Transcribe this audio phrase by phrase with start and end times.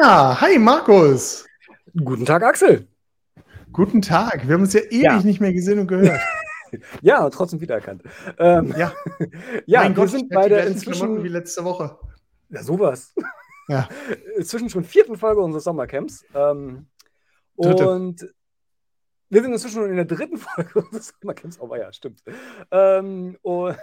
[0.00, 1.44] Ja, hi Markus.
[2.04, 2.86] Guten Tag, Axel.
[3.72, 4.46] Guten Tag.
[4.46, 5.20] Wir haben uns ja ewig ja.
[5.22, 6.20] nicht mehr gesehen und gehört.
[7.02, 8.04] ja, trotzdem wiedererkannt.
[8.38, 8.92] Ähm, ja,
[9.66, 11.98] ja mein wir Gott, sind bei der inzwischen wie letzte Woche.
[12.48, 13.12] Ja, sowas.
[13.66, 13.88] Ja.
[14.36, 16.24] Inzwischen schon vierten Folge unseres Sommercamps.
[16.32, 16.86] Ähm,
[17.56, 18.20] und
[19.30, 21.58] wir sind inzwischen schon in der dritten Folge unseres Sommercamps.
[21.58, 22.22] Oh, ja, stimmt.
[22.70, 23.76] Ähm, und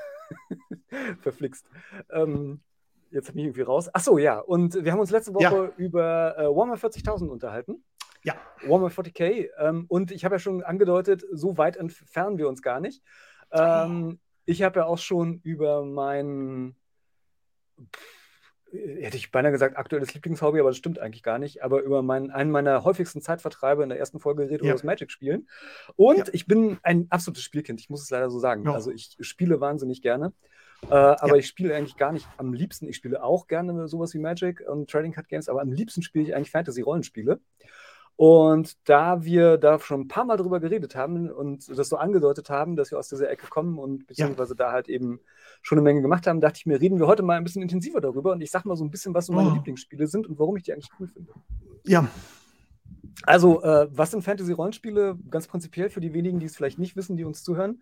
[1.20, 1.66] verflixt.
[2.10, 2.62] Ähm,
[3.12, 3.90] jetzt habe ich irgendwie raus.
[3.94, 4.40] Ach so, ja.
[4.40, 5.72] Und wir haben uns letzte Woche ja.
[5.78, 7.84] über äh, Warhammer 40.000 unterhalten.
[8.24, 8.36] Ja.
[8.64, 9.50] Warhammer 40k.
[9.60, 13.04] Ähm, und ich habe ja schon angedeutet, so weit entfernen wir uns gar nicht.
[13.52, 16.76] Ähm, ich habe ja auch schon über mein,
[18.72, 21.64] hätte ich beinahe gesagt, aktuelles Lieblingshobby, aber das stimmt eigentlich gar nicht.
[21.64, 24.68] Aber über mein, einen meiner häufigsten Zeitvertreibe in der ersten Folge geredet, ja.
[24.68, 25.48] über das Magic-Spielen.
[25.96, 26.26] Und ja.
[26.34, 28.64] ich bin ein absolutes Spielkind, ich muss es leider so sagen.
[28.66, 28.74] Ja.
[28.74, 30.34] Also ich spiele wahnsinnig gerne.
[30.90, 31.36] Äh, aber ja.
[31.36, 32.88] ich spiele eigentlich gar nicht am liebsten.
[32.88, 36.26] Ich spiele auch gerne sowas wie Magic und Trading Card Games, aber am liebsten spiele
[36.26, 37.40] ich eigentlich Fantasy-Rollenspiele.
[38.18, 42.50] Und da wir da schon ein paar Mal drüber geredet haben und das so angedeutet
[42.50, 44.66] haben, dass wir aus dieser Ecke kommen und beziehungsweise ja.
[44.66, 45.20] da halt eben
[45.62, 48.00] schon eine Menge gemacht haben, dachte ich mir, reden wir heute mal ein bisschen intensiver
[48.00, 49.54] darüber und ich sag mal so ein bisschen, was so meine oh.
[49.56, 51.34] Lieblingsspiele sind und warum ich die eigentlich cool finde.
[51.84, 52.08] Ja.
[53.24, 55.18] Also, äh, was sind Fantasy-Rollenspiele?
[55.30, 57.82] Ganz prinzipiell für die wenigen, die es vielleicht nicht wissen, die uns zuhören.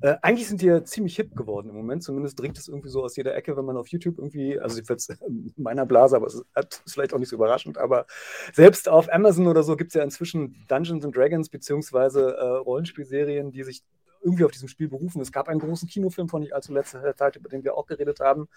[0.00, 2.04] Äh, eigentlich sind die ja ziemlich hip geworden im Moment.
[2.04, 5.08] Zumindest dringt es irgendwie so aus jeder Ecke, wenn man auf YouTube irgendwie, also jedenfalls
[5.08, 6.44] in meiner Blase, aber es ist
[6.92, 8.06] vielleicht auch nicht so überraschend, aber
[8.52, 13.50] selbst auf Amazon oder so gibt es ja inzwischen Dungeons and Dragons beziehungsweise äh, Rollenspielserien,
[13.50, 13.82] die sich
[14.22, 15.20] irgendwie auf diesem Spiel berufen.
[15.20, 18.20] Es gab einen großen Kinofilm von nicht allzu letzter Zeit, über den wir auch geredet
[18.20, 18.48] haben.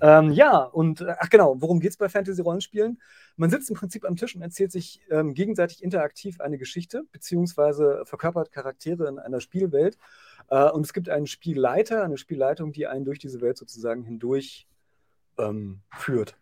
[0.00, 3.00] Ähm, ja, und äh, ach genau, worum geht es bei Fantasy-Rollenspielen?
[3.36, 8.02] Man sitzt im Prinzip am Tisch und erzählt sich ähm, gegenseitig interaktiv eine Geschichte, beziehungsweise
[8.04, 9.98] verkörpert Charaktere in einer Spielwelt.
[10.48, 14.66] Äh, und es gibt einen Spielleiter, eine Spielleitung, die einen durch diese Welt sozusagen hindurch
[15.38, 16.36] ähm, führt.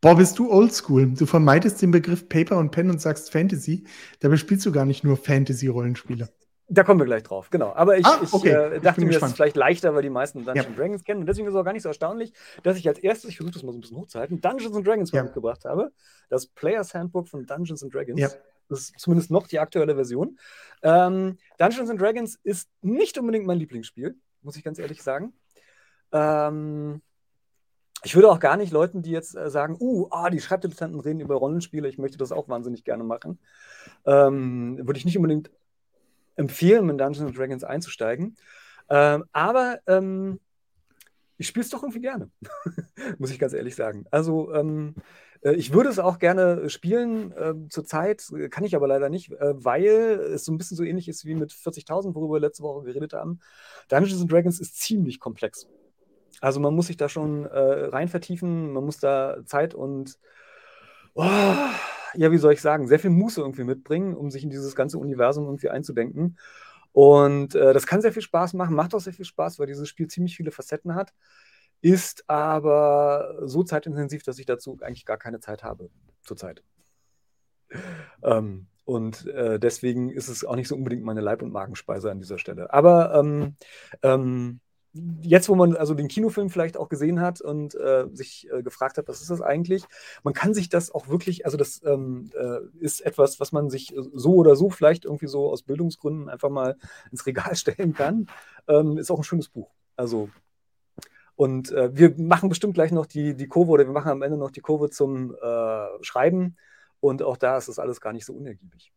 [0.00, 1.12] Boah, bist du oldschool.
[1.14, 3.84] Du vermeidest den Begriff Paper und Pen und sagst Fantasy.
[4.20, 6.28] Dabei spielst du gar nicht nur Fantasy-Rollenspiele.
[6.68, 7.72] Da kommen wir gleich drauf, genau.
[7.74, 8.48] Aber ich, ah, okay.
[8.48, 9.22] ich äh, dachte mir, gespannt.
[9.22, 10.74] das ist vielleicht leichter, weil die meisten Dungeons ja.
[10.74, 11.20] Dragons kennen.
[11.20, 12.32] Und deswegen ist es auch gar nicht so erstaunlich,
[12.64, 15.22] dass ich als erstes, ich versuche das mal so ein bisschen hochzuhalten, Dungeons Dragons ja.
[15.22, 15.92] mitgebracht habe.
[16.28, 18.20] Das Players Handbook von Dungeons Dragons.
[18.20, 18.28] Ja.
[18.68, 20.38] Das ist zumindest noch die aktuelle Version.
[20.82, 25.34] Ähm, Dungeons Dragons ist nicht unbedingt mein Lieblingsspiel, muss ich ganz ehrlich sagen.
[26.10, 27.00] Ähm,
[28.02, 31.20] ich würde auch gar nicht Leuten, die jetzt äh, sagen, uh, ah, die Schreibdilettanten reden
[31.20, 33.38] über Rollenspiele, ich möchte das auch wahnsinnig gerne machen,
[34.04, 35.50] ähm, würde ich nicht unbedingt
[36.36, 38.36] empfehlen, in Dungeons Dragons einzusteigen.
[38.88, 40.40] Ähm, aber ähm,
[41.38, 42.30] ich spiele es doch irgendwie gerne,
[43.18, 44.06] muss ich ganz ehrlich sagen.
[44.10, 44.94] Also ähm,
[45.42, 47.32] äh, ich würde es auch gerne spielen.
[47.32, 51.08] Äh, zurzeit kann ich aber leider nicht, äh, weil es so ein bisschen so ähnlich
[51.08, 53.40] ist wie mit 40.000, worüber wir letzte Woche geredet haben.
[53.88, 55.68] Dungeons Dragons ist ziemlich komplex.
[56.40, 60.18] Also man muss sich da schon äh, rein vertiefen, man muss da Zeit und
[61.14, 61.54] oh,
[62.16, 64.98] ja, wie soll ich sagen, sehr viel Muße irgendwie mitbringen, um sich in dieses ganze
[64.98, 66.38] Universum irgendwie einzudenken.
[66.92, 69.88] Und äh, das kann sehr viel Spaß machen, macht auch sehr viel Spaß, weil dieses
[69.88, 71.12] Spiel ziemlich viele Facetten hat
[71.80, 75.90] ist aber so zeitintensiv, dass ich dazu eigentlich gar keine Zeit habe
[76.22, 76.62] zurzeit.
[78.22, 82.20] Ähm, und äh, deswegen ist es auch nicht so unbedingt meine Leib- und Magenspeise an
[82.20, 82.72] dieser Stelle.
[82.72, 83.56] Aber ähm,
[84.02, 84.60] ähm,
[85.22, 88.98] jetzt, wo man also den Kinofilm vielleicht auch gesehen hat und äh, sich äh, gefragt
[88.98, 89.84] hat, was ist das eigentlich,
[90.22, 93.94] man kann sich das auch wirklich, also das ähm, äh, ist etwas, was man sich
[94.14, 96.76] so oder so vielleicht irgendwie so aus Bildungsgründen einfach mal
[97.10, 98.26] ins Regal stellen kann,
[98.68, 99.70] ähm, ist auch ein schönes Buch.
[99.96, 100.28] Also
[101.36, 104.38] und äh, wir machen bestimmt gleich noch die, die Kurve oder wir machen am Ende
[104.38, 106.56] noch die Kurve zum äh, Schreiben.
[107.00, 108.90] Und auch da ist das alles gar nicht so unergiebig.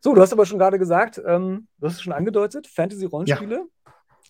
[0.00, 3.56] So, du hast aber schon gerade gesagt, ähm, du hast es schon angedeutet, Fantasy-Rollenspiele.
[3.56, 3.64] Ja.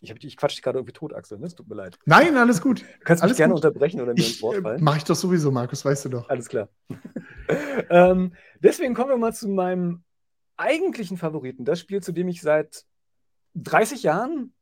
[0.01, 1.47] Ich, ich quatsch dich gerade irgendwie tot, Axel, ne?
[1.47, 1.99] Es tut mir leid.
[2.05, 2.83] Nein, alles gut.
[2.83, 3.65] Du kannst alles mich gerne gut.
[3.65, 4.83] unterbrechen oder mir ins Wort äh, fallen.
[4.83, 6.29] Mach ich doch sowieso, Markus, weißt du doch.
[6.29, 6.69] Alles klar.
[7.91, 10.03] ähm, deswegen kommen wir mal zu meinem
[10.57, 11.65] eigentlichen Favoriten.
[11.65, 12.85] Das Spiel, zu dem ich seit
[13.55, 14.53] 30 Jahren,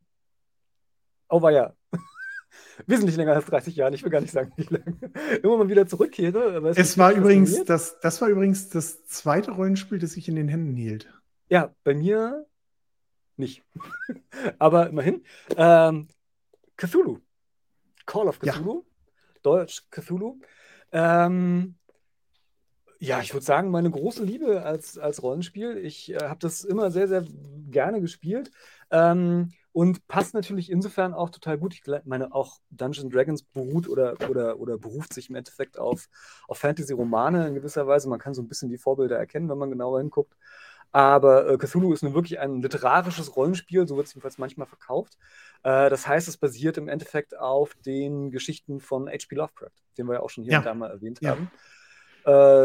[1.28, 1.75] oh war ja,
[2.87, 4.99] wesentlich länger als 30 Jahren, ich will gar nicht sagen, wie lange,
[5.43, 6.66] immer mal wieder zurückkehre.
[6.69, 10.48] es, es war übrigens das, das war übrigens das zweite Rollenspiel, das ich in den
[10.48, 11.13] Händen hielt.
[11.48, 12.47] Ja, bei mir
[13.39, 13.63] nicht.
[14.59, 15.25] Aber immerhin.
[15.57, 16.09] Ähm,
[16.77, 17.21] Cthulhu.
[18.07, 18.84] Call of Cthulhu.
[18.84, 18.91] Ja.
[19.42, 20.39] Deutsch Cthulhu.
[20.92, 21.77] Ähm,
[22.98, 25.77] ja, ich würde sagen, meine große Liebe als, als Rollenspiel.
[25.77, 27.25] Ich äh, habe das immer sehr, sehr
[27.71, 28.51] gerne gespielt.
[28.91, 31.75] Ähm, und passt natürlich insofern auch total gut.
[31.75, 36.09] Ich meine, auch Dungeons Dragons beruht oder, oder, oder beruft sich im Endeffekt auf,
[36.47, 38.09] auf Fantasy-Romane in gewisser Weise.
[38.09, 40.37] Man kann so ein bisschen die Vorbilder erkennen, wenn man genauer hinguckt.
[40.94, 45.18] Aber äh, Cthulhu ist nun wirklich ein literarisches Rollenspiel, so wird es jedenfalls manchmal verkauft.
[45.64, 49.34] Äh, das heißt, es basiert im Endeffekt auf den Geschichten von H.P.
[49.34, 50.58] Lovecraft, den wir ja auch schon hier ja.
[50.60, 51.30] und da mal erwähnt ja.
[51.30, 51.50] haben.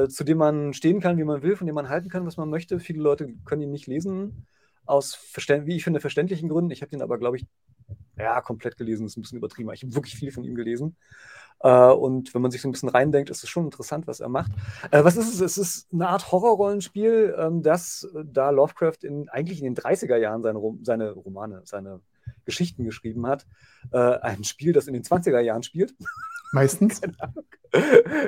[0.06, 2.38] äh, zu dem man stehen kann, wie man will, von dem man halten kann, was
[2.38, 2.80] man möchte.
[2.80, 4.46] Viele Leute können ihn nicht lesen,
[4.86, 5.18] aus,
[5.48, 6.70] wie ich finde, verständlichen Gründen.
[6.70, 7.48] Ich habe den aber, glaube ich,
[8.16, 9.74] ja, komplett gelesen, das ist ein bisschen übertrieben.
[9.74, 10.98] Ich habe wirklich viel von ihm gelesen.
[11.62, 14.30] Äh, und wenn man sich so ein bisschen reindenkt, ist es schon interessant, was er
[14.30, 14.52] macht.
[14.92, 15.42] Äh, was ist es?
[15.42, 20.18] Es ist eine Art Horrorrollenspiel, ähm, das äh, da Lovecraft in, eigentlich in den 30er
[20.18, 22.02] Jahren seine, seine Romane, seine
[22.46, 23.46] Geschichten geschrieben hat.
[23.92, 25.96] Äh, ein Spiel, das in den 20er Jahren spielt.
[26.52, 27.02] Meistens.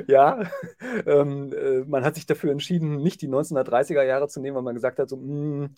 [0.06, 0.44] ja,
[1.06, 4.74] ähm, äh, man hat sich dafür entschieden, nicht die 1930er Jahre zu nehmen, weil man
[4.74, 5.70] gesagt hat, so, mh,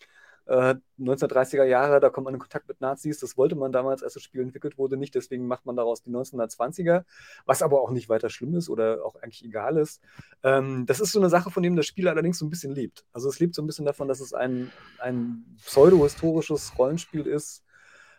[0.47, 3.19] hm, 1930er äh, Jahre, da kommt man in Kontakt mit Nazis.
[3.19, 5.15] Das wollte man damals, als das Spiel entwickelt wurde, nicht.
[5.15, 7.05] Deswegen macht man daraus die 1920er,
[7.47, 10.03] was aber auch nicht weiter schlimm ist oder auch eigentlich egal ist.
[10.43, 13.05] Ähm, das ist so eine Sache, von dem das Spiel allerdings so ein bisschen lebt.
[13.13, 17.65] Also es lebt so ein bisschen davon, dass es ein, ein pseudo-historisches Rollenspiel ist,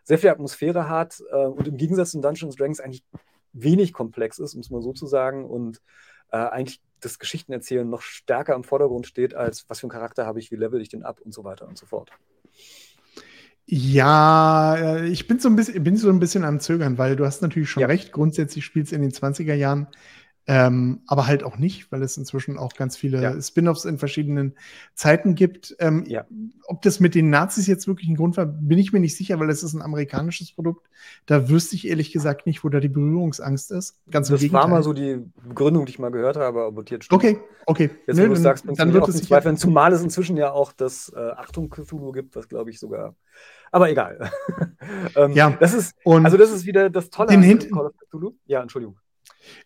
[0.04, 3.04] sehr viel Atmosphäre hat äh, und im Gegensatz zu Dungeons Dragons eigentlich
[3.54, 5.82] wenig komplex ist, um es mal so zu sagen, und
[6.32, 10.40] äh, eigentlich das Geschichtenerzählen noch stärker im Vordergrund steht, als was für einen Charakter habe
[10.40, 12.12] ich, wie level ich den ab und so weiter und so fort.
[13.68, 17.26] Ja, äh, ich bin so ein bisschen, bin so ein bisschen am Zögern, weil du
[17.26, 17.88] hast natürlich schon ja.
[17.88, 18.12] recht.
[18.12, 19.88] Grundsätzlich spielst du in den 20er Jahren
[20.48, 23.42] ähm, aber halt auch nicht, weil es inzwischen auch ganz viele ja.
[23.42, 24.54] Spin-offs in verschiedenen
[24.94, 25.76] Zeiten gibt.
[25.80, 26.26] Ähm, ja.
[26.68, 29.40] Ob das mit den Nazis jetzt wirklich ein Grund war, bin ich mir nicht sicher,
[29.40, 30.88] weil es ist ein amerikanisches Produkt.
[31.26, 34.00] Da wüsste ich ehrlich gesagt nicht, wo da die Berührungsangst ist.
[34.12, 37.24] Ganz das war mal so die Begründung, die ich mal gehört habe, aber jetzt stimmt.
[37.24, 37.90] Okay, okay.
[38.06, 41.12] Jetzt, Nö, wo du sagst, dann wird es zweifeln, zumal es inzwischen ja auch das
[41.16, 43.16] äh, Achtung Cthulhu gibt, was glaube ich sogar.
[43.72, 44.32] Aber egal.
[45.16, 45.50] ähm, ja.
[45.60, 48.34] Das ist, also das ist wieder das Tolle an Call of Cthulhu.
[48.46, 48.98] Ja, Entschuldigung.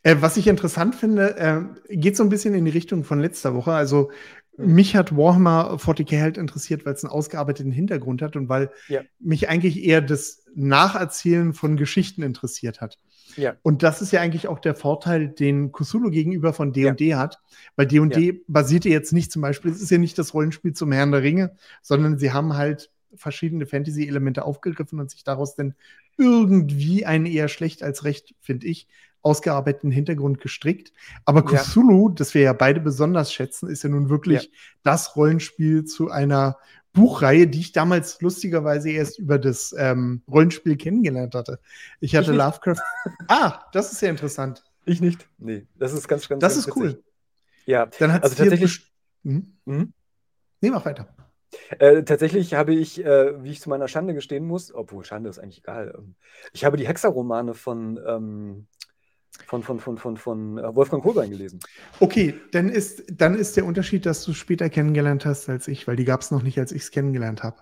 [0.04, 3.56] Äh, was ich interessant finde, äh, geht so ein bisschen in die Richtung von letzter
[3.56, 3.74] Woche.
[3.74, 4.12] Also
[4.58, 4.74] mhm.
[4.74, 9.02] mich hat Warhammer 40k halt interessiert, weil es einen ausgearbeiteten Hintergrund hat und weil ja.
[9.20, 12.98] mich eigentlich eher das Nacherzählen von Geschichten interessiert hat.
[13.36, 13.56] Ja.
[13.62, 17.20] Und das ist ja eigentlich auch der Vorteil, den Cthulhu gegenüber von D&D ja.
[17.20, 17.40] hat,
[17.76, 18.34] weil D&D ja.
[18.48, 21.56] basierte jetzt nicht zum Beispiel, es ist ja nicht das Rollenspiel zum Herrn der Ringe,
[21.82, 25.76] sondern sie haben halt verschiedene Fantasy-Elemente aufgegriffen und sich daraus dann
[26.18, 28.88] irgendwie ein eher schlecht als recht, finde ich,
[29.22, 30.94] ausgearbeiteten Hintergrund gestrickt.
[31.26, 32.16] Aber Cthulhu, ja.
[32.16, 34.50] das wir ja beide besonders schätzen, ist ja nun wirklich ja.
[34.84, 36.58] das Rollenspiel zu einer
[36.94, 41.60] Buchreihe, die ich damals lustigerweise erst über das ähm, Rollenspiel kennengelernt hatte.
[42.00, 42.82] Ich hatte ich Lovecraft.
[43.28, 44.64] ah, das ist ja interessant.
[44.86, 45.28] Ich nicht.
[45.38, 46.96] Nee, das ist ganz, ganz Das ganz ist witzig.
[46.96, 47.04] cool.
[47.66, 48.92] Ja, dann hat also tatsächlich.
[49.24, 49.58] Mhm.
[49.66, 49.94] Mhm.
[50.62, 51.08] Nee, mach weiter.
[51.80, 55.40] Äh, tatsächlich habe ich, äh, wie ich zu meiner Schande gestehen muss, obwohl Schande ist
[55.40, 56.16] eigentlich egal, ähm,
[56.54, 58.68] ich habe die Hexerromane von ähm,
[59.48, 61.60] von, von, von, von, von äh, Wolfgang Kohlbein gelesen.
[62.00, 65.96] Okay, dann ist, dann ist der Unterschied, dass du später kennengelernt hast als ich, weil
[65.96, 67.58] die gab es noch nicht, als ich es kennengelernt habe.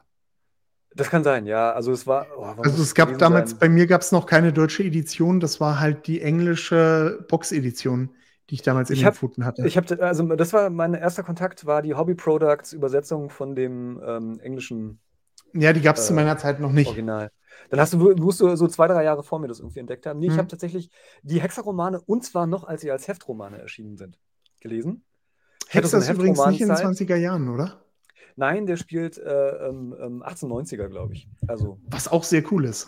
[0.98, 1.72] Das kann sein, ja.
[1.72, 2.26] Also es war.
[2.38, 3.60] Oh, also es gab damals, sein?
[3.60, 8.10] bei mir gab es noch keine deutsche Edition, das war halt die englische Box-Edition,
[8.50, 9.66] die ich damals in den Pfoten hatte.
[9.68, 14.02] Ich habe, also das war mein erster Kontakt, war die Hobby Products Übersetzung von dem
[14.06, 15.00] ähm, englischen.
[15.54, 16.88] Ja, die gab es äh, zu meiner Zeit noch nicht.
[16.88, 17.30] Original.
[17.70, 20.20] Dann hast du, musst du so zwei, drei Jahre vor mir das irgendwie entdeckt haben.
[20.20, 20.34] Nee, mhm.
[20.34, 20.90] ich habe tatsächlich
[21.24, 24.18] die Hexer-Romane und zwar noch, als sie als Heftromane erschienen sind,
[24.62, 25.04] gelesen.
[25.70, 27.82] Hexer ist übrigens nicht in den 20er Jahren, oder?
[28.36, 31.28] Nein, der spielt äh, ähm, 1890er, ähm, glaube ich.
[31.48, 32.88] Also, Was auch sehr cool ist.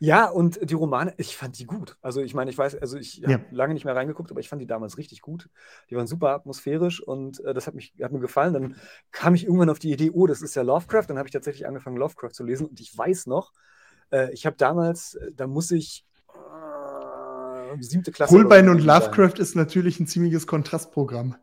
[0.00, 1.96] Ja, und die Romane, ich fand die gut.
[2.02, 3.40] Also ich meine, ich weiß, also ich habe ja.
[3.50, 5.48] lange nicht mehr reingeguckt, aber ich fand die damals richtig gut.
[5.90, 8.52] Die waren super atmosphärisch und äh, das hat, mich, hat mir gefallen.
[8.52, 8.76] Dann
[9.10, 11.06] kam ich irgendwann auf die Idee, oh, das ist ja Lovecraft.
[11.08, 13.52] Dann habe ich tatsächlich angefangen, Lovecraft zu lesen und ich weiß noch,
[14.10, 18.34] äh, ich habe damals, äh, da muss ich äh, siebte Klasse.
[18.34, 19.40] Holbein und Lovecraft sein.
[19.40, 21.36] ist natürlich ein ziemliches Kontrastprogramm.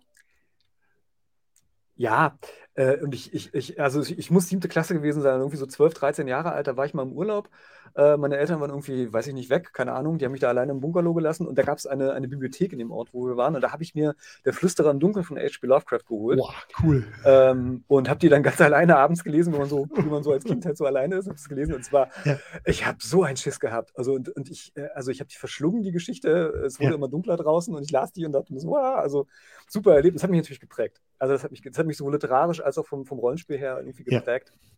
[1.96, 2.38] Ja,
[2.76, 5.66] äh, und ich, ich, ich, also ich, ich muss siebte Klasse gewesen sein, irgendwie so
[5.66, 7.50] 12, 13 Jahre alt, da war ich mal im Urlaub.
[7.96, 10.50] Äh, meine Eltern waren irgendwie, weiß ich nicht, weg, keine Ahnung, die haben mich da
[10.50, 13.26] alleine im Bungalow gelassen und da gab es eine, eine Bibliothek in dem Ort, wo
[13.26, 15.66] wir waren und da habe ich mir Der Flüsterer im Dunkeln von H.P.
[15.66, 16.40] Lovecraft geholt.
[16.40, 16.54] Boah,
[16.84, 17.06] cool.
[17.24, 20.34] Ähm, und habe die dann ganz alleine abends gelesen, wo man so, wie man so
[20.34, 22.38] als Kind halt so alleine ist, habe es gelesen und zwar, ja.
[22.66, 23.94] ich habe so einen Schiss gehabt.
[23.96, 26.96] Also, und, und ich, äh, also ich habe die verschlungen, die Geschichte, es wurde ja.
[26.96, 29.28] immer dunkler draußen und ich las die und dachte mir so, wow, also
[29.70, 30.16] super erlebt.
[30.16, 31.00] Das hat mich natürlich geprägt.
[31.26, 33.78] Also das hat mich, das hat mich sowohl literarisch als auch vom, vom Rollenspiel her
[33.80, 34.52] irgendwie geprägt.
[34.54, 34.70] Ja.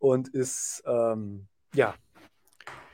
[0.00, 1.94] Und ist, ähm, ja,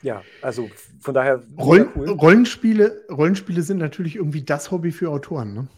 [0.03, 0.69] ja, also
[1.01, 1.43] von daher.
[1.59, 2.11] Roll cool.
[2.11, 5.69] Rollenspiele, Rollenspiele sind natürlich irgendwie das Hobby für Autoren, ne?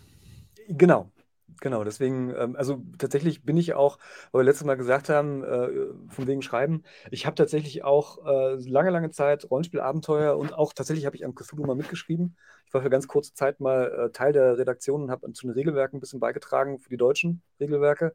[0.67, 1.13] Genau,
[1.61, 3.99] Genau, deswegen, ähm, also tatsächlich bin ich auch,
[4.31, 5.69] weil wir letztes Mal gesagt haben, äh,
[6.09, 11.07] von wegen Schreiben, ich habe tatsächlich auch äh, lange, lange Zeit Rollenspielabenteuer und auch tatsächlich
[11.07, 12.37] habe ich am Cthulhu mal mitgeschrieben.
[12.67, 15.53] Ich war für ganz kurze Zeit mal äh, Teil der Redaktion und habe zu den
[15.55, 18.15] Regelwerken ein bisschen beigetragen für die deutschen Regelwerke.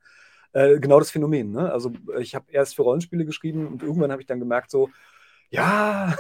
[0.54, 1.52] Äh, genau das Phänomen.
[1.52, 1.72] Ne?
[1.72, 4.90] Also ich habe erst für Rollenspiele geschrieben und irgendwann habe ich dann gemerkt, so,
[5.50, 6.16] ja,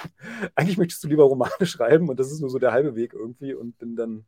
[0.54, 3.54] eigentlich möchtest du lieber Romane schreiben und das ist nur so der halbe Weg irgendwie
[3.54, 4.26] und bin dann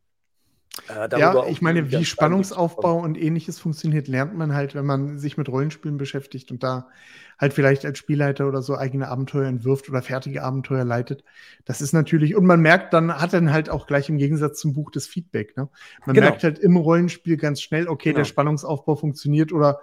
[0.89, 5.37] Äh, ja, ich meine, wie Spannungsaufbau und ähnliches funktioniert, lernt man halt, wenn man sich
[5.37, 6.89] mit Rollenspielen beschäftigt und da
[7.39, 11.25] halt vielleicht als Spielleiter oder so eigene Abenteuer entwirft oder fertige Abenteuer leitet.
[11.65, 14.73] Das ist natürlich, und man merkt dann, hat dann halt auch gleich im Gegensatz zum
[14.73, 15.57] Buch das Feedback.
[15.57, 15.69] Ne?
[16.05, 16.29] Man genau.
[16.29, 18.19] merkt halt im Rollenspiel ganz schnell, okay, genau.
[18.19, 19.81] der Spannungsaufbau funktioniert oder,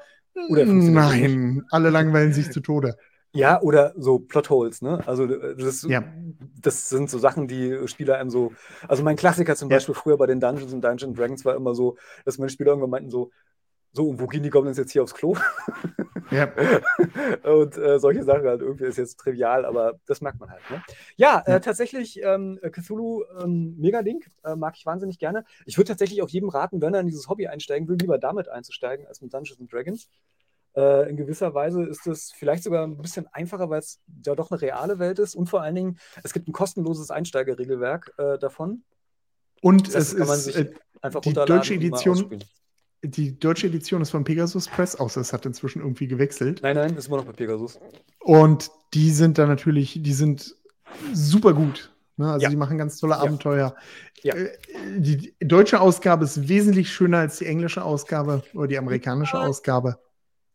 [0.50, 2.98] oder nein, alle langweilen sich zu Tode.
[3.36, 5.02] Ja, oder so Plotholes, ne?
[5.06, 6.04] Also äh, das, ja.
[6.62, 8.54] das sind so Sachen, die Spieler einem so.
[8.88, 11.98] Also mein Klassiker zum Beispiel früher bei den Dungeons und Dungeons Dragons war immer so,
[12.24, 13.32] dass meine Spieler irgendwann meinten so,
[13.96, 15.38] so, wo gehen die Goblins jetzt hier aufs Klo?
[16.30, 16.52] Ja.
[17.44, 20.62] und äh, solche Sachen halt irgendwie ist jetzt trivial, aber das merkt man halt.
[20.70, 20.84] Ne?
[21.16, 25.46] Ja, äh, tatsächlich ähm, Cthulhu ähm, Mega-Ding, äh, mag ich wahnsinnig gerne.
[25.66, 28.50] Ich würde tatsächlich auch jedem raten, wenn er in dieses Hobby einsteigen will, lieber damit
[28.50, 30.10] einzusteigen als mit Dungeons and Dragons.
[30.76, 34.52] Äh, in gewisser Weise ist es vielleicht sogar ein bisschen einfacher, weil es ja doch
[34.52, 38.84] eine reale Welt ist und vor allen Dingen, es gibt ein kostenloses Einsteigerregelwerk äh, davon.
[39.62, 42.40] Und das heißt, es ist äh, einfach die deutsche Edition.
[43.04, 46.62] Die deutsche Edition ist von Pegasus Press, außer es hat inzwischen irgendwie gewechselt.
[46.64, 47.80] Nein, nein, ist immer noch bei Pegasus.
[48.20, 50.56] Und die sind da natürlich, die sind
[51.14, 51.94] super gut.
[52.18, 52.32] Ne?
[52.32, 52.50] Also ja.
[52.50, 53.76] die machen ganz tolle Abenteuer.
[54.24, 54.36] Ja.
[54.36, 54.58] Äh,
[54.98, 60.00] die deutsche Ausgabe ist wesentlich schöner als die englische Ausgabe oder die amerikanische Ausgabe.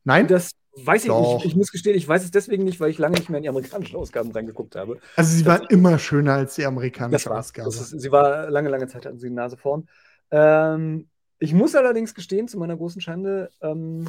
[0.05, 0.27] Nein?
[0.27, 1.35] Das weiß ich Doch.
[1.35, 1.47] nicht.
[1.47, 3.49] Ich muss gestehen, ich weiß es deswegen nicht, weil ich lange nicht mehr in die
[3.49, 4.99] amerikanischen Ausgaben reingeguckt habe.
[5.17, 7.69] Also sie das war immer schöner als die amerikanische Ausgabe.
[7.69, 9.89] Ist, sie war lange, lange Zeit hatten sie die Nase vorn.
[10.31, 14.07] Ähm, ich muss allerdings gestehen, zu meiner großen Schande, ähm,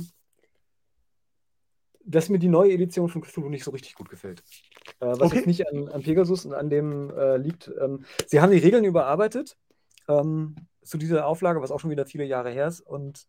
[2.04, 4.44] dass mir die neue Edition von Cthulhu nicht so richtig gut gefällt.
[5.00, 5.38] Äh, was okay.
[5.38, 7.72] jetzt nicht an, an, Pegasus und an dem äh, liegt.
[7.82, 9.58] Ähm, sie haben die Regeln überarbeitet
[10.08, 12.82] ähm, zu dieser Auflage, was auch schon wieder viele Jahre her ist.
[12.82, 13.28] Und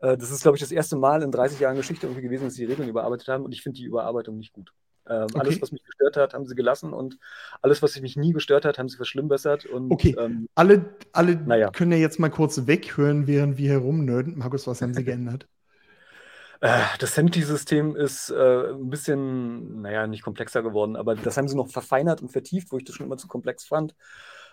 [0.00, 2.54] äh, das ist, glaube ich, das erste Mal in 30 Jahren Geschichte irgendwie gewesen, dass
[2.54, 4.72] sie die Regeln überarbeitet haben und ich finde die Überarbeitung nicht gut.
[5.08, 5.40] Ähm, okay.
[5.40, 7.18] Alles, was mich gestört hat, haben sie gelassen und
[7.62, 9.66] alles, was mich nie gestört hat, haben sie verschlimmbessert.
[9.66, 11.70] Und, okay, ähm, alle, alle naja.
[11.70, 14.38] können ja jetzt mal kurz weghören, während wir herumnörden.
[14.38, 15.46] Markus, was haben sie geändert?
[16.62, 21.56] Äh, das Sanity-System ist äh, ein bisschen, naja, nicht komplexer geworden, aber das haben sie
[21.56, 23.94] noch verfeinert und vertieft, wo ich das schon immer zu komplex fand.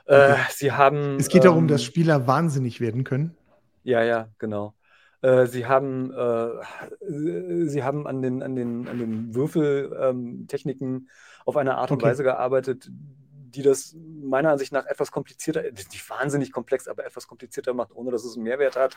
[0.06, 0.42] Äh, okay.
[0.52, 1.18] sie haben.
[1.20, 3.36] Es geht darum, ähm, dass Spieler wahnsinnig werden können.
[3.84, 4.74] Ja, ja, genau.
[5.22, 11.08] Äh, sie haben, äh, sie haben an den, an den, an den Würfeltechniken ähm,
[11.46, 12.12] auf eine Art und okay.
[12.12, 17.74] Weise gearbeitet, die das meiner Ansicht nach etwas komplizierter, nicht wahnsinnig komplex, aber etwas komplizierter
[17.74, 18.96] macht, ohne dass es einen Mehrwert hat.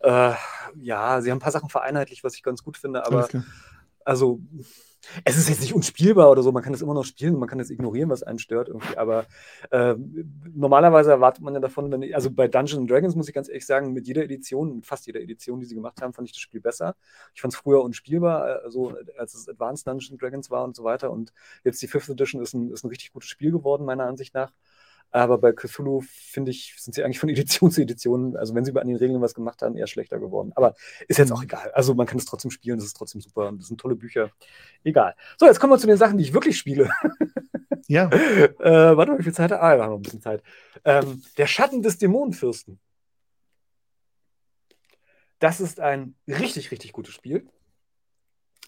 [0.00, 0.32] Äh,
[0.76, 3.28] ja, sie haben ein paar Sachen vereinheitlicht, was ich ganz gut finde, aber
[4.04, 4.40] also
[5.24, 7.58] es ist jetzt nicht unspielbar oder so, man kann es immer noch spielen, man kann
[7.60, 9.26] es ignorieren, was einen stört irgendwie, aber
[9.70, 9.94] äh,
[10.54, 13.92] normalerweise erwartet man ja davon, wenn, also bei Dungeons Dragons muss ich ganz ehrlich sagen,
[13.92, 16.60] mit jeder Edition, mit fast jeder Edition, die sie gemacht haben, fand ich das Spiel
[16.60, 16.96] besser.
[17.34, 21.10] Ich fand es früher unspielbar, also als es Advanced Dungeons Dragons war und so weiter
[21.10, 21.32] und
[21.64, 24.52] jetzt die Fifth Edition ist ein, ist ein richtig gutes Spiel geworden, meiner Ansicht nach.
[25.10, 28.76] Aber bei Cthulhu, finde ich, sind sie eigentlich von Edition zu Edition, also wenn sie
[28.76, 30.52] an den Regeln was gemacht haben, eher schlechter geworden.
[30.54, 30.74] Aber
[31.08, 31.70] ist jetzt auch egal.
[31.72, 33.52] Also man kann es trotzdem spielen, das ist trotzdem super.
[33.52, 34.30] Das sind tolle Bücher.
[34.84, 35.14] Egal.
[35.38, 36.90] So, jetzt kommen wir zu den Sachen, die ich wirklich spiele.
[37.88, 38.08] Ja.
[38.60, 39.50] äh, warte mal, wie viel Zeit?
[39.52, 40.44] Ah, wir haben noch ein bisschen Zeit.
[40.84, 42.78] Ähm, der Schatten des Dämonenfürsten.
[45.40, 47.48] Das ist ein richtig, richtig gutes Spiel.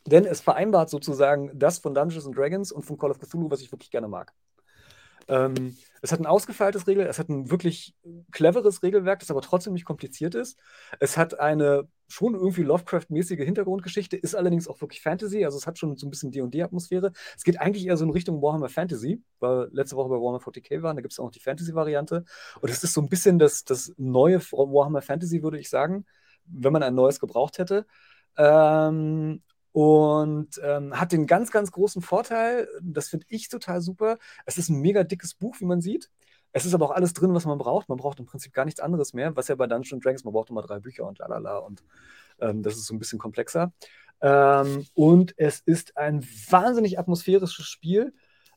[0.06, 3.60] Denn es vereinbart sozusagen das von Dungeons and Dragons und von Call of Cthulhu, was
[3.60, 4.32] ich wirklich gerne mag.
[5.28, 7.94] Ähm, es hat ein ausgefeiltes Regel, es hat ein wirklich
[8.32, 10.58] cleveres Regelwerk, das aber trotzdem nicht kompliziert ist.
[10.98, 15.78] Es hat eine schon irgendwie Lovecraft-mäßige Hintergrundgeschichte, ist allerdings auch wirklich Fantasy, also es hat
[15.78, 17.12] schon so ein bisschen D&D-Atmosphäre.
[17.36, 20.82] Es geht eigentlich eher so in Richtung Warhammer Fantasy, weil letzte Woche bei Warhammer 40k
[20.82, 22.24] waren, da gibt es auch noch die Fantasy-Variante.
[22.60, 26.04] Und es ist so ein bisschen das, das neue Warhammer Fantasy, würde ich sagen,
[26.44, 27.86] wenn man ein neues gebraucht hätte.
[28.36, 34.18] Ähm, und ähm, hat den ganz, ganz großen Vorteil, das finde ich total super.
[34.46, 36.10] Es ist ein mega dickes Buch, wie man sieht.
[36.52, 37.88] Es ist aber auch alles drin, was man braucht.
[37.88, 40.50] Man braucht im Prinzip gar nichts anderes mehr, was ja bei Dungeons Dragons, man braucht
[40.50, 41.82] immer drei Bücher und lalala und
[42.40, 43.72] ähm, das ist so ein bisschen komplexer.
[44.20, 48.14] Ähm, und es ist ein wahnsinnig atmosphärisches Spiel.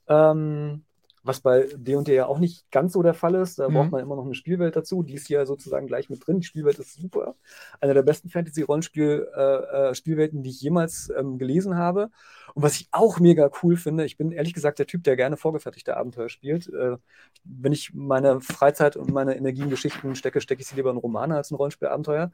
[0.07, 0.84] Ähm,
[1.25, 3.57] was bei D&D ja auch nicht ganz so der Fall ist.
[3.57, 3.73] Da mhm.
[3.73, 5.01] braucht man immer noch eine Spielwelt dazu.
[5.01, 6.39] Die ist hier sozusagen gleich mit drin.
[6.39, 7.35] Die Spielwelt ist super.
[7.81, 12.11] Eine der besten Fantasy-Rollenspiel-Spielwelten, äh, äh die ich jemals ähm, gelesen habe.
[12.53, 15.35] Und was ich auch mega cool finde, ich bin ehrlich gesagt der Typ, der gerne
[15.35, 16.71] vorgefertigte Abenteuer spielt.
[16.71, 16.97] Äh,
[17.43, 20.97] wenn ich meine Freizeit und meine Energie in Geschichten stecke, stecke ich sie lieber in
[20.97, 22.31] Romane als in Rollenspielabenteuer.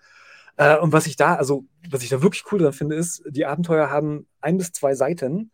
[0.57, 3.45] Äh, und was ich da, also was ich da wirklich cool dran finde, ist, die
[3.45, 5.51] Abenteuer haben ein bis zwei Seiten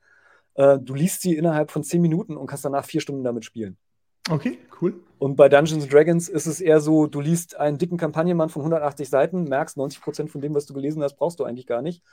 [0.58, 3.78] äh, du liest sie innerhalb von zehn Minuten und kannst danach vier Stunden damit spielen.
[4.30, 5.00] Okay, cool.
[5.20, 9.10] Und bei Dungeons Dragons ist es eher so, du liest einen dicken Kampagnenmann von 180
[9.10, 12.04] Seiten, merkst 90% von dem, was du gelesen hast, brauchst du eigentlich gar nicht.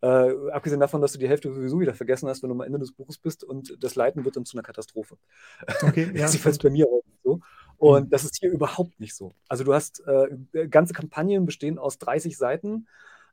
[0.00, 2.78] Äh, abgesehen davon, dass du die Hälfte sowieso wieder vergessen hast, wenn du am Ende
[2.78, 5.16] des Buches bist und das Leiten wird dann zu einer Katastrophe.
[5.82, 6.28] Okay, ja.
[6.28, 7.40] Sie fällt bei mir auch so.
[7.76, 8.10] Und mhm.
[8.10, 9.32] das ist hier überhaupt nicht so.
[9.48, 12.86] Also du hast äh, ganze Kampagnen bestehen aus 30 Seiten.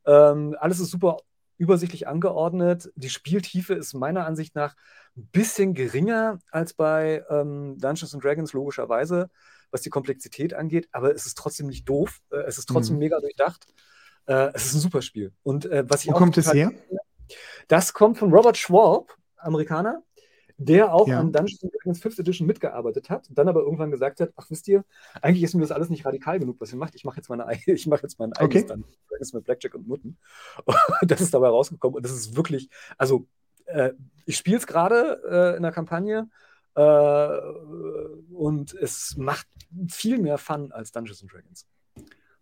[0.06, 1.18] Ähm, alles ist super
[1.62, 2.92] übersichtlich angeordnet.
[2.96, 4.76] Die Spieltiefe ist meiner Ansicht nach
[5.16, 9.30] ein bisschen geringer als bei ähm, Dungeons and Dragons, logischerweise,
[9.70, 12.20] was die Komplexität angeht, aber es ist trotzdem nicht doof.
[12.32, 13.02] Äh, es ist trotzdem mhm.
[13.02, 13.68] mega durchdacht.
[14.26, 15.34] Äh, es ist ein super Spiel.
[15.44, 16.72] Und äh, was ich Wo kommt es her?
[17.68, 20.02] Das kommt von Robert Schwab, Amerikaner,
[20.66, 21.20] der auch ja.
[21.20, 24.84] an Dungeons Dragons 5th Edition mitgearbeitet hat, dann aber irgendwann gesagt hat, ach wisst ihr,
[25.22, 26.96] eigentlich ist mir das alles nicht radikal genug, was ihr macht.
[26.96, 28.84] Ich mache jetzt, meine, ich mach jetzt mein eigenes okay.
[29.10, 30.18] Dragons mit Blackjack und Mutten.
[31.02, 33.28] das ist dabei rausgekommen und das ist wirklich, also
[33.66, 33.92] äh,
[34.26, 36.30] ich spiele es gerade äh, in der Kampagne
[36.76, 37.38] äh,
[38.34, 39.48] und es macht
[39.90, 41.68] viel mehr Fun als Dungeons Dragons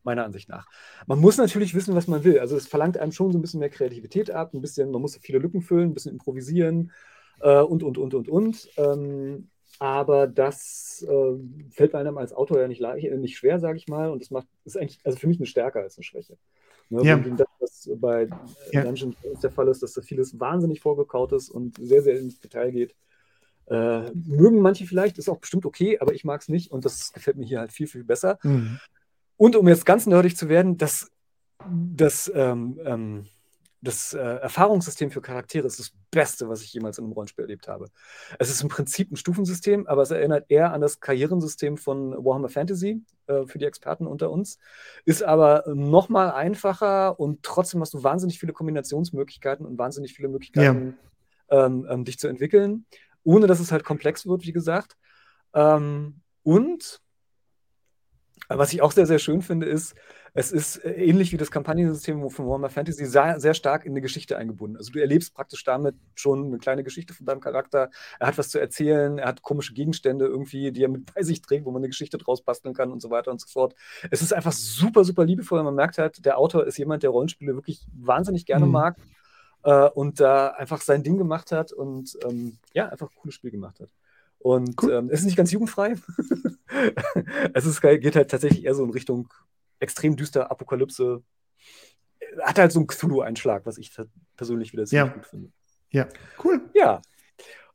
[0.03, 0.67] meiner Ansicht nach.
[1.07, 2.39] Man muss natürlich wissen, was man will.
[2.39, 5.17] Also es verlangt einem schon so ein bisschen mehr Kreativität ab, ein bisschen, man muss
[5.21, 6.91] viele Lücken füllen, ein bisschen improvisieren
[7.41, 8.69] äh, und, und, und, und, und.
[8.77, 13.87] Ähm, aber das äh, fällt einem als Autor ja nicht, äh, nicht schwer, sage ich
[13.87, 14.09] mal.
[14.09, 16.37] Und das macht, ist eigentlich, also für mich eine Stärke als eine Schwäche.
[16.89, 17.17] Ne, ja.
[17.17, 18.27] das, was bei äh,
[18.71, 18.83] ja.
[18.83, 22.71] Dungeon der Fall ist, dass da vieles wahnsinnig vorgekaut ist und sehr, sehr ins Detail
[22.71, 22.95] geht.
[23.67, 27.13] Äh, mögen manche vielleicht, ist auch bestimmt okay, aber ich mag es nicht und das
[27.13, 28.39] gefällt mir hier halt viel, viel besser.
[28.41, 28.79] Mhm.
[29.37, 31.11] Und um jetzt ganz nerdig zu werden, das,
[31.69, 33.25] das, ähm, ähm,
[33.81, 37.67] das äh, Erfahrungssystem für Charaktere ist das Beste, was ich jemals in einem Rollenspiel erlebt
[37.67, 37.85] habe.
[38.37, 42.49] Es ist im Prinzip ein Stufensystem, aber es erinnert eher an das Karrierensystem von Warhammer
[42.49, 44.57] Fantasy äh, für die Experten unter uns.
[45.05, 50.27] Ist aber noch mal einfacher und trotzdem hast du wahnsinnig viele Kombinationsmöglichkeiten und wahnsinnig viele
[50.27, 50.97] Möglichkeiten,
[51.49, 51.65] ja.
[51.65, 52.85] ähm, ähm dich zu entwickeln,
[53.23, 54.97] ohne dass es halt komplex wird, wie gesagt.
[55.53, 57.01] Ähm, und
[58.49, 59.95] was ich auch sehr, sehr schön finde, ist,
[60.33, 64.01] es ist äh, ähnlich wie das Kampagnensystem von Warhammer Fantasy sehr, sehr stark in eine
[64.01, 64.77] Geschichte eingebunden.
[64.77, 67.89] Also du erlebst praktisch damit schon eine kleine Geschichte von deinem Charakter.
[68.19, 71.41] Er hat was zu erzählen, er hat komische Gegenstände irgendwie, die er mit bei sich
[71.41, 73.75] trägt, wo man eine Geschichte draus basteln kann und so weiter und so fort.
[74.11, 75.63] Es ist einfach super, super liebevoll.
[75.63, 78.71] Man merkt halt, der Autor ist jemand, der Rollenspiele wirklich wahnsinnig gerne mhm.
[78.71, 78.97] mag
[79.63, 83.51] äh, und da einfach sein Ding gemacht hat und ähm, ja, einfach ein cooles Spiel
[83.51, 83.89] gemacht hat.
[84.39, 84.93] Und cool.
[84.93, 85.95] ähm, es ist nicht ganz jugendfrei.
[87.53, 89.27] es ist, geht halt tatsächlich eher so in Richtung
[89.79, 91.23] extrem düster Apokalypse.
[92.41, 93.95] Hat halt so einen Cthulhu-Einschlag, was ich
[94.35, 95.11] persönlich wieder sehr ja.
[95.11, 95.51] gut finde.
[95.91, 96.07] Ja,
[96.43, 96.69] cool.
[96.73, 97.01] Ja.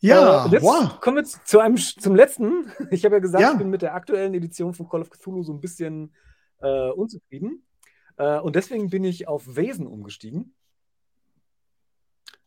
[0.00, 1.00] Ja, äh, jetzt wow.
[1.00, 2.70] kommen wir zu einem, zum letzten.
[2.90, 3.52] Ich habe ja gesagt, ja.
[3.52, 6.14] ich bin mit der aktuellen Edition von Call of Cthulhu so ein bisschen
[6.60, 7.66] äh, unzufrieden.
[8.16, 10.54] Äh, und deswegen bin ich auf Wesen umgestiegen.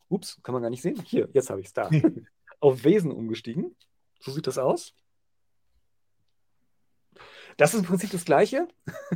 [0.08, 1.02] Ups, kann man gar nicht sehen.
[1.04, 1.90] Hier, jetzt habe ich es da.
[2.60, 3.76] auf Wesen umgestiegen.
[4.20, 4.94] So sieht das aus.
[7.58, 8.68] Das ist im Prinzip das gleiche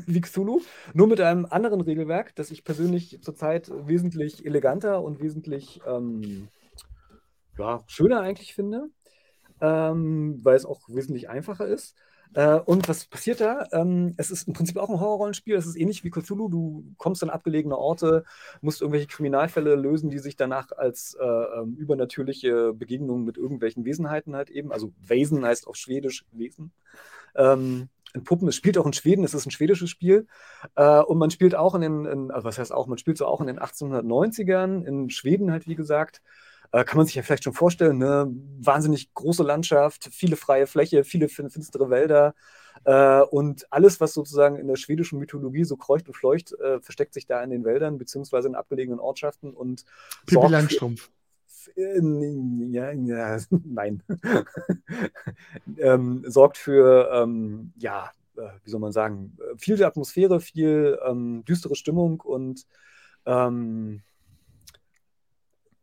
[0.07, 0.61] wie Cthulhu,
[0.93, 6.49] nur mit einem anderen Regelwerk, das ich persönlich zurzeit wesentlich eleganter und wesentlich ähm,
[7.57, 8.91] ja, schöner eigentlich finde,
[9.61, 11.97] ähm, weil es auch wesentlich einfacher ist.
[12.35, 13.69] Äh, und was passiert da?
[13.71, 15.55] Ähm, es ist im Prinzip auch ein Horrorrollenspiel.
[15.55, 16.49] Es ist ähnlich wie Cthulhu.
[16.49, 18.25] Du kommst an abgelegene Orte,
[18.61, 24.35] musst irgendwelche Kriminalfälle lösen, die sich danach als äh, ähm, übernatürliche Begegnungen mit irgendwelchen Wesenheiten
[24.35, 26.73] halt eben, also Wesen heißt auf Schwedisch Wesen,
[27.37, 28.49] ähm, entpuppen.
[28.49, 30.27] Es spielt auch in Schweden, es ist ein schwedisches Spiel.
[30.75, 33.27] Äh, und man spielt auch in den, in, also was heißt auch, man spielt so
[33.27, 36.23] auch in den 1890ern, in Schweden halt, wie gesagt.
[36.73, 38.33] Äh, kann man sich ja vielleicht schon vorstellen, ne?
[38.59, 42.35] wahnsinnig große Landschaft, viele freie Fläche, viele finstere Wälder.
[42.85, 47.13] Äh, und alles, was sozusagen in der schwedischen Mythologie so kreucht und fleucht, äh, versteckt
[47.13, 49.85] sich da in den Wäldern, beziehungsweise in abgelegenen Ortschaften und
[50.27, 51.11] Pippi Langstrumpf.
[51.77, 54.03] Ja, ja, nein.
[55.79, 61.77] ähm, sorgt für, ähm, ja, äh, wie soll man sagen, viel Atmosphäre, viel ähm, düstere
[61.77, 62.67] Stimmung und
[63.27, 64.03] ähm,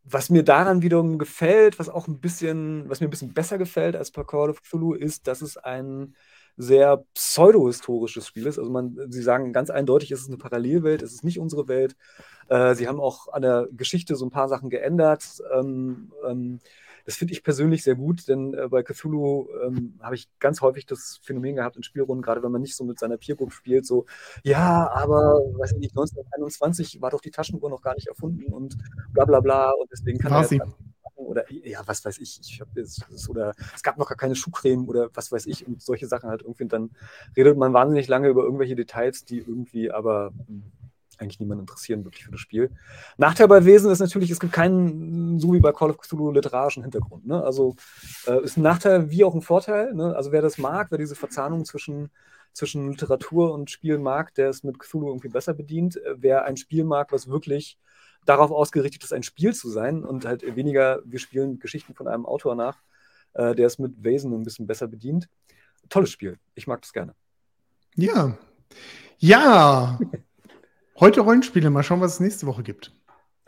[0.03, 3.95] was mir daran wiederum gefällt, was auch ein bisschen, was mir ein bisschen besser gefällt
[3.95, 6.15] als Call of Cthulhu, ist, dass es ein
[6.59, 8.59] sehr pseudo-historisches Spiel ist.
[8.59, 11.95] Also man, sie sagen ganz eindeutig, es ist eine Parallelwelt, es ist nicht unsere Welt.
[12.49, 15.23] Äh, sie haben auch an der Geschichte so ein paar Sachen geändert.
[15.53, 16.59] Ähm, ähm,
[17.05, 20.85] das finde ich persönlich sehr gut, denn äh, bei Cthulhu ähm, habe ich ganz häufig
[20.85, 23.85] das Phänomen gehabt in Spielrunden, gerade wenn man nicht so mit seiner Peer Group spielt,
[23.85, 24.05] so,
[24.43, 28.77] ja, aber, weiß ich nicht, 1921 war doch die Taschenuhr noch gar nicht erfunden und
[29.13, 30.43] bla bla bla und deswegen kann er
[31.29, 34.87] oder ja, was weiß ich, ich hab jetzt, oder es gab noch gar keine Schuhcreme
[34.87, 36.63] oder was weiß ich und solche Sachen halt irgendwie.
[36.63, 36.89] Und dann
[37.37, 40.63] redet man wahnsinnig lange über irgendwelche Details, die irgendwie aber hm,
[41.19, 42.71] eigentlich niemand interessieren, wirklich für das Spiel.
[43.17, 46.83] Nachteil bei Wesen ist natürlich, es gibt keinen, so wie bei Call of Cthulhu, literarischen
[46.83, 47.27] Hintergrund.
[47.27, 47.43] Ne?
[47.43, 47.75] Also
[48.25, 49.93] äh, ist ein Nachteil wie auch ein Vorteil.
[49.93, 50.15] Ne?
[50.15, 52.09] Also wer das mag, wer diese Verzahnung zwischen,
[52.53, 55.97] zwischen Literatur und Spiel mag, der ist mit Cthulhu irgendwie besser bedient.
[55.97, 57.77] Äh, wer ein Spiel mag, was wirklich
[58.25, 62.25] darauf ausgerichtet ist, ein Spiel zu sein und halt weniger, wir spielen Geschichten von einem
[62.25, 62.77] Autor nach,
[63.33, 65.29] äh, der ist mit Wesen ein bisschen besser bedient.
[65.89, 66.37] tolles Spiel.
[66.55, 67.15] Ich mag das gerne.
[67.95, 68.37] Ja.
[69.17, 69.99] Ja.
[70.99, 71.69] Heute Rollenspiele.
[71.69, 72.93] Mal schauen, was es nächste Woche gibt.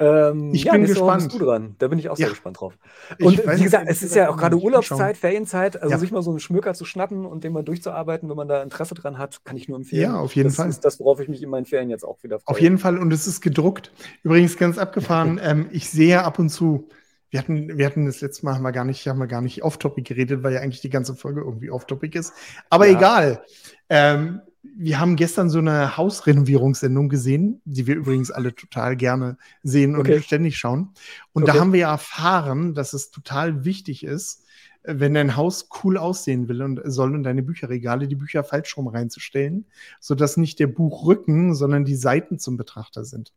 [0.01, 1.31] Ähm, ich ja, bin gespannt.
[1.31, 1.75] Du dran.
[1.77, 2.73] Da bin ich auch sehr gespannt drauf.
[3.19, 5.79] Und ich wie gesagt, es ist ja auch gerade Urlaubszeit, Ferienzeit.
[5.79, 5.99] Also ja.
[5.99, 8.95] sich mal so einen Schmöker zu schnappen und den mal durchzuarbeiten, wenn man da Interesse
[8.95, 10.01] dran hat, kann ich nur empfehlen.
[10.01, 10.67] Ja, auf jeden das Fall.
[10.67, 12.55] Das ist das, worauf ich mich in meinen Ferien jetzt auch wieder freue.
[12.55, 12.97] Auf jeden Fall.
[12.97, 13.91] Und es ist gedruckt.
[14.23, 15.39] Übrigens ganz abgefahren.
[15.43, 16.89] ähm, ich sehe ab und zu
[17.29, 19.63] wir hatten, wir hatten das letzte Mal haben wir gar nicht, haben wir gar nicht
[19.63, 22.33] off-topic geredet, weil ja eigentlich die ganze Folge irgendwie off-topic ist.
[22.69, 22.97] Aber ja.
[22.97, 23.45] egal.
[23.87, 29.95] Ähm, wir haben gestern so eine Hausrenovierungssendung gesehen, die wir übrigens alle total gerne sehen
[29.95, 30.21] und okay.
[30.21, 30.89] ständig schauen.
[31.33, 31.53] Und okay.
[31.53, 34.45] da haben wir ja erfahren, dass es total wichtig ist,
[34.83, 38.87] wenn dein Haus cool aussehen will und soll und deine Bücherregale die Bücher falsch rum
[38.87, 39.65] reinzustellen,
[39.99, 43.33] sodass nicht der Buchrücken, sondern die Seiten zum Betrachter sind.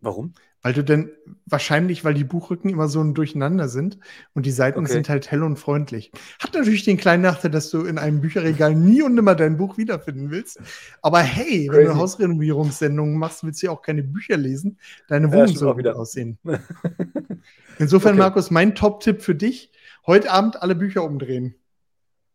[0.00, 0.34] Warum?
[0.62, 1.10] Weil du denn,
[1.46, 3.98] wahrscheinlich, weil die Buchrücken immer so ein Durcheinander sind
[4.34, 4.92] und die Seiten okay.
[4.92, 6.12] sind halt hell und freundlich.
[6.38, 9.78] Hat natürlich den kleinen Nachteil, dass du in einem Bücherregal nie und nimmer dein Buch
[9.78, 10.60] wiederfinden willst.
[11.00, 11.78] Aber hey, Crazy.
[11.78, 14.78] wenn du Hausrenovierungssendungen machst, willst du ja auch keine Bücher lesen.
[15.08, 16.38] Deine Wohnung ja, soll gut aussehen.
[17.78, 18.20] Insofern, okay.
[18.20, 19.72] Markus, mein Top-Tipp für dich:
[20.06, 21.54] heute Abend alle Bücher umdrehen.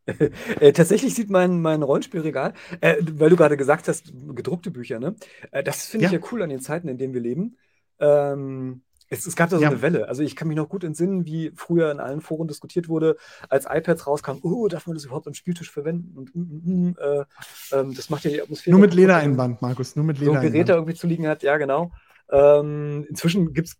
[0.60, 5.16] äh, tatsächlich sieht mein, mein Rollenspielregal, äh, weil du gerade gesagt hast, gedruckte Bücher, ne?
[5.52, 6.20] Äh, das finde ich ja.
[6.20, 7.58] ja cool an den Zeiten, in denen wir leben.
[8.00, 9.70] Ähm, es, es, gab da so ja.
[9.70, 10.08] eine Welle.
[10.08, 13.18] Also ich kann mich noch gut entsinnen, wie früher in allen Foren diskutiert wurde,
[13.50, 16.18] als iPads rauskamen, oh, darf man das überhaupt am Spieltisch verwenden?
[16.18, 17.26] Und mm, mm, mm äh,
[17.72, 18.72] ähm, das macht ja die Atmosphäre.
[18.72, 20.48] Nur mit Ledereinband, Markus, nur mit Ledereinband.
[20.48, 21.92] So Geräte irgendwie zu liegen hat, ja, genau.
[22.32, 23.78] Ähm, inzwischen gibt es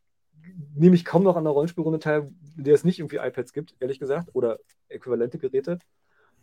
[0.74, 3.76] nehme ich kaum noch an der Rollenspielrunde teil, in der es nicht irgendwie iPads gibt,
[3.80, 4.60] ehrlich gesagt, oder
[4.90, 5.80] äquivalente Geräte.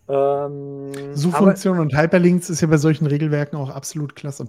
[0.08, 4.48] Ähm, Suchfunktion und Hyperlinks ist ja bei solchen Regelwerken auch absolut klasse.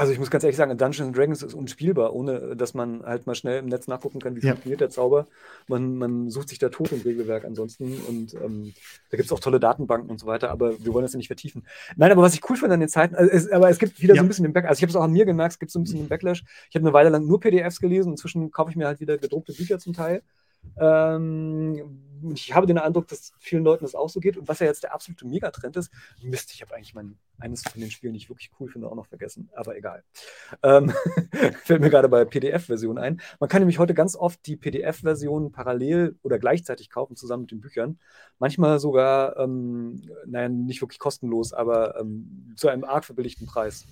[0.00, 3.34] Also ich muss ganz ehrlich sagen, Dungeons Dragons ist unspielbar, ohne dass man halt mal
[3.34, 4.52] schnell im Netz nachgucken kann, wie ja.
[4.52, 5.26] funktioniert der Zauber.
[5.68, 8.72] Man, man sucht sich da tot im Regelwerk ansonsten und ähm,
[9.10, 11.26] da gibt es auch tolle Datenbanken und so weiter, aber wir wollen das ja nicht
[11.26, 11.66] vertiefen.
[11.96, 14.14] Nein, aber was ich cool finde an den Zeiten, also es, aber es gibt wieder
[14.14, 14.22] ja.
[14.22, 15.70] so ein bisschen den Backlash, also ich habe es auch an mir gemerkt, es gibt
[15.70, 16.44] so ein bisschen den Backlash.
[16.70, 19.52] Ich habe eine Weile lang nur PDFs gelesen, inzwischen kaufe ich mir halt wieder gedruckte
[19.52, 20.22] Bücher zum Teil.
[20.78, 22.00] Ähm,
[22.32, 24.36] ich habe den Eindruck, dass vielen Leuten das auch so geht.
[24.36, 25.90] Und was ja jetzt der absolute Megatrend ist,
[26.22, 28.94] Mist, ich habe eigentlich mein, eines von den Spielen, die ich wirklich cool finde, auch
[28.94, 29.50] noch vergessen.
[29.54, 30.04] Aber egal.
[30.62, 30.92] Ähm,
[31.64, 33.20] fällt mir gerade bei PDF-Version ein.
[33.38, 37.60] Man kann nämlich heute ganz oft die PDF-Version parallel oder gleichzeitig kaufen, zusammen mit den
[37.60, 37.98] Büchern.
[38.38, 43.86] Manchmal sogar, ähm, naja, nicht wirklich kostenlos, aber ähm, zu einem arg verbilligten Preis.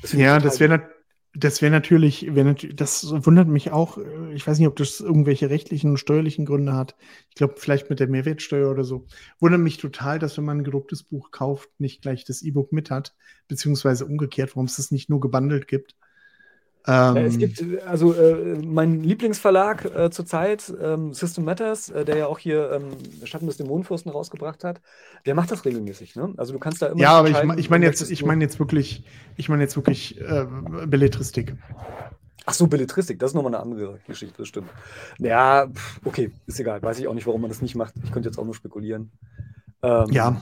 [0.00, 1.01] Das ja, das wäre natürlich
[1.34, 3.96] das wäre natürlich, wär natürlich, das wundert mich auch.
[3.98, 6.94] Äh, ich weiß nicht, ob das irgendwelche rechtlichen und steuerlichen Gründe hat.
[7.30, 9.06] Ich glaube, vielleicht mit der Mehrwertsteuer oder so.
[9.40, 12.90] Wundert mich total, dass wenn man ein gedrucktes Buch kauft, nicht gleich das E-Book mit
[12.90, 13.14] hat,
[13.48, 15.96] beziehungsweise umgekehrt, warum es das nicht nur gebundelt gibt.
[16.86, 22.26] Ähm, es gibt, also äh, mein Lieblingsverlag äh, zurzeit, ähm, System Matters, äh, der ja
[22.26, 24.80] auch hier ähm, Schatten des Dämonenfürsten rausgebracht hat,
[25.24, 26.16] der macht das regelmäßig.
[26.16, 26.34] Ne?
[26.36, 27.00] Also du kannst da immer.
[27.00, 29.04] Ja, aber ich, ich meine jetzt, ich meine jetzt wirklich,
[29.36, 30.46] ich meine jetzt wirklich äh,
[30.86, 31.54] Belletristik.
[32.44, 34.68] Ach so, Belletristik, das ist nochmal eine andere Geschichte, das stimmt.
[35.18, 35.68] Ja,
[36.04, 36.82] okay, ist egal.
[36.82, 37.94] Weiß ich auch nicht, warum man das nicht macht.
[38.02, 39.12] Ich könnte jetzt auch nur spekulieren.
[39.82, 40.40] Ähm, ja.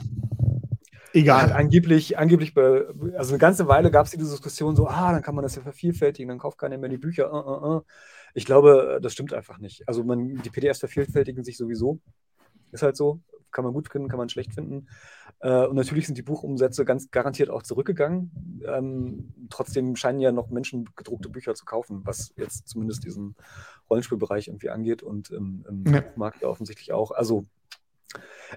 [1.13, 1.41] Egal.
[1.43, 2.85] Hat angeblich, angeblich, bei,
[3.17, 5.61] also eine ganze Weile gab es diese Diskussion so, ah, dann kann man das ja
[5.61, 7.33] vervielfältigen, dann kauft keiner mehr die Bücher.
[7.33, 7.81] Uh, uh, uh.
[8.33, 9.87] Ich glaube, das stimmt einfach nicht.
[9.87, 11.99] Also man, die PDFs vervielfältigen sich sowieso.
[12.71, 13.19] Ist halt so.
[13.51, 14.87] Kann man gut finden, kann man schlecht finden.
[15.41, 18.63] Äh, und natürlich sind die Buchumsätze ganz garantiert auch zurückgegangen.
[18.65, 23.35] Ähm, trotzdem scheinen ja noch Menschen gedruckte Bücher zu kaufen, was jetzt zumindest diesen
[23.89, 26.03] Rollenspielbereich irgendwie angeht und im, im ja.
[26.15, 27.11] Markt ja offensichtlich auch.
[27.11, 27.45] Also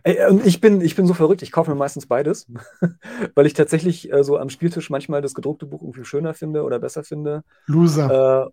[0.03, 2.47] Ey, und ich bin, ich bin so verrückt, ich kaufe mir meistens beides,
[3.35, 6.79] weil ich tatsächlich äh, so am Spieltisch manchmal das gedruckte Buch irgendwie schöner finde oder
[6.79, 7.45] besser finde.
[7.67, 8.51] Loser.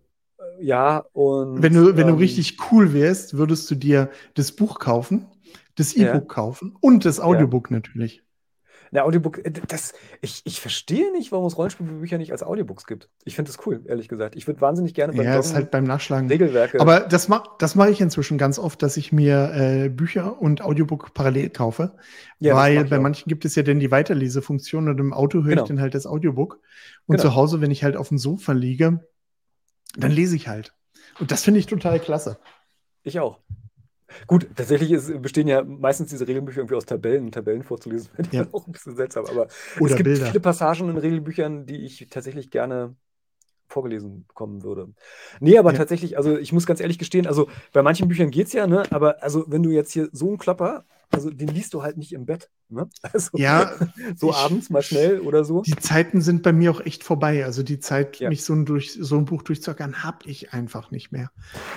[0.59, 1.61] Äh, ja, und.
[1.61, 5.27] Wenn du, wenn ähm, du richtig cool wärst, würdest du dir das Buch kaufen,
[5.75, 6.33] das E-Book ja.
[6.35, 7.77] kaufen und das Audiobook ja.
[7.77, 8.23] natürlich.
[8.93, 13.09] Der Audiobook, äh, das, ich, ich verstehe nicht, warum es Rollenspielbücher nicht als Audiobooks gibt.
[13.23, 14.35] Ich finde das cool, ehrlich gesagt.
[14.35, 16.27] Ich würde wahnsinnig gerne beim Ja, ist halt beim Nachschlagen.
[16.27, 16.79] Regelwerke.
[16.79, 20.61] Aber das, ma das mache ich inzwischen ganz oft, dass ich mir äh, Bücher und
[20.61, 21.95] Audiobook parallel kaufe.
[22.39, 23.01] Ja, weil bei auch.
[23.01, 25.63] manchen gibt es ja dann die Weiterlesefunktion und im Auto höre genau.
[25.63, 26.59] ich dann halt das Audiobook.
[27.05, 27.29] Und genau.
[27.29, 29.05] zu Hause, wenn ich halt auf dem Sofa liege,
[29.95, 30.73] dann lese ich halt.
[31.19, 32.39] Und das finde ich total klasse.
[33.03, 33.39] Ich auch.
[34.27, 38.29] Gut, tatsächlich ist, bestehen ja meistens diese Regelbücher irgendwie aus Tabellen und Tabellen vorzulesen, finde
[38.31, 38.47] ich ja.
[38.51, 39.25] auch ein bisschen seltsam.
[39.25, 39.47] Aber
[39.79, 40.25] Oder es gibt Bilder.
[40.27, 42.95] viele Passagen in Regelbüchern, die ich tatsächlich gerne
[43.67, 44.89] vorgelesen bekommen würde.
[45.39, 45.77] Nee, aber ja.
[45.77, 48.83] tatsächlich, also ich muss ganz ehrlich gestehen, also bei manchen Büchern geht es ja, ne?
[48.91, 52.13] Aber also wenn du jetzt hier so einen Klopper also den liest du halt nicht
[52.13, 52.49] im Bett.
[52.69, 52.89] Ne?
[53.13, 53.73] Also, ja.
[54.15, 55.61] so ich, abends mal schnell oder so.
[55.61, 57.45] Die Zeiten sind bei mir auch echt vorbei.
[57.45, 58.29] Also die Zeit, ja.
[58.29, 61.31] mich so ein, durch, so ein Buch durchzuackern, habe ich einfach nicht mehr.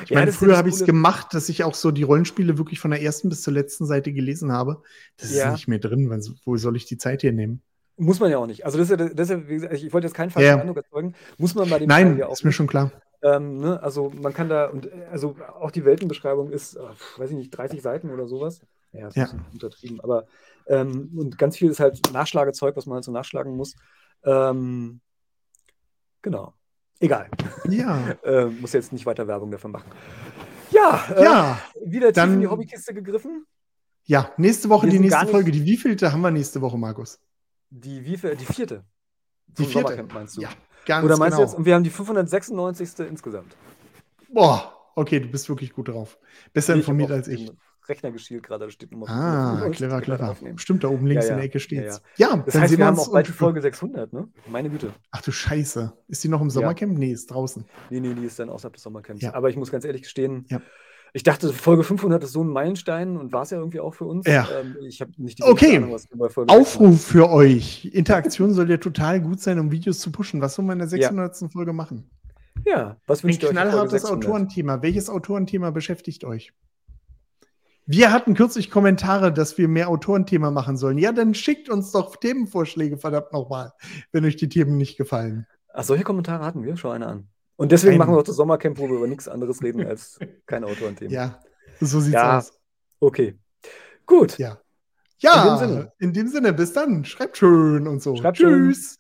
[0.05, 2.79] Ich ja, meine, früher habe ich es gemacht, dass ich auch so die Rollenspiele wirklich
[2.79, 4.83] von der ersten bis zur letzten Seite gelesen habe.
[5.16, 5.49] Das ja.
[5.49, 6.11] ist nicht mehr drin.
[6.44, 7.62] Wo soll ich die Zeit hier nehmen?
[7.97, 8.64] Muss man ja auch nicht.
[8.64, 10.61] Also das ist ja, das ist gesagt, ich wollte jetzt keinen falschen.
[10.61, 11.14] Eindruck erzeugen.
[11.38, 12.90] Muss man bei dem Nein, ja auch ist mir schon klar.
[13.23, 13.83] Ähm, ne?
[13.83, 16.81] Also man kann da, und also auch die Weltenbeschreibung ist, äh,
[17.16, 18.61] weiß ich nicht, 30 Seiten oder sowas.
[18.95, 19.25] Ja, das ja.
[19.25, 20.01] ist untertrieben.
[20.01, 20.27] Aber
[20.67, 23.75] ähm, und ganz viel ist halt Nachschlagezeug, was man halt so nachschlagen muss.
[24.25, 25.01] Ähm,
[26.23, 26.55] genau.
[27.01, 27.29] Egal.
[27.69, 28.11] Ja.
[28.25, 29.91] äh, muss jetzt nicht weiter Werbung dafür machen.
[30.71, 33.47] Ja, äh, ja wieder tief dann, in die Hobbykiste gegriffen.
[34.05, 35.51] Ja, nächste Woche wir die nächste Folge.
[35.51, 37.19] Die wievielte haben wir nächste Woche, Markus?
[37.71, 38.85] Die, wie, die vierte.
[39.47, 40.03] Die vierte.
[40.13, 40.43] meinst du?
[40.43, 40.51] Ja,
[40.85, 41.47] ganz Oder meinst genau.
[41.47, 43.07] du jetzt, und wir haben die 596.
[43.09, 43.57] insgesamt.
[44.29, 46.19] Boah, okay, du bist wirklich gut drauf.
[46.53, 47.51] Besser informiert als ich.
[47.88, 50.37] Rechner geschielt gerade, da steht Nummer Ah, clever, clever.
[50.57, 51.35] Stimmt, da oben links ja, ja.
[51.35, 52.03] in der Ecke steht's.
[52.16, 52.42] Ja, ja.
[52.44, 54.29] das heißt, wir haben auch bald Folge 600, ne?
[54.49, 54.92] Meine Güte.
[55.11, 55.92] Ach du Scheiße.
[56.09, 56.99] Ist die noch im Sommercamp?
[56.99, 57.64] Nee, ist draußen.
[57.90, 59.25] Nee, nee, die ist dann außerhalb des Sommercamps.
[59.25, 60.47] Aber ich muss ganz ehrlich gestehen,
[61.16, 64.05] ich dachte, Folge 500 ist so ein Meilenstein und war es ja irgendwie auch für
[64.05, 64.27] uns.
[64.27, 64.49] Ja.
[64.53, 65.97] Ähm, ich habe nicht die Okay, Ahnung,
[66.49, 67.85] Aufruf für euch.
[67.85, 70.40] Interaktion soll ja total gut sein, um Videos zu pushen.
[70.40, 71.40] Was sollen wir in der 600.
[71.40, 71.49] Ja.
[71.49, 72.11] Folge machen?
[72.64, 73.57] Ja, was wünscht ihr euch?
[73.57, 74.83] Ein knallhartes Autorenthema.
[74.83, 76.53] Welches Autorenthema beschäftigt euch?
[77.87, 80.97] Wir hatten kürzlich Kommentare, dass wir mehr Autorenthema machen sollen.
[80.97, 83.73] Ja, dann schickt uns doch Themenvorschläge, verdammt nochmal,
[84.11, 85.47] wenn euch die Themen nicht gefallen.
[85.73, 86.77] Ach, solche Kommentare hatten wir?
[86.77, 87.29] Schau eine an.
[87.57, 90.18] Und deswegen Ein, machen wir auch das Sommercamp, wo wir über nichts anderes reden als
[90.47, 91.12] kein Autorenthema.
[91.12, 91.40] Ja,
[91.81, 92.53] so sieht's ja, aus.
[93.01, 93.38] Okay.
[94.07, 94.38] Gut.
[94.38, 94.59] Ja.
[95.18, 95.92] Ja, in dem, Sinne.
[95.99, 97.05] in dem Sinne, bis dann.
[97.05, 98.16] Schreibt schön und so.
[98.16, 98.77] Schreibt Tschüss.
[98.77, 98.85] Schön.